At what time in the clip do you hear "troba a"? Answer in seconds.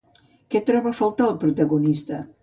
0.69-0.97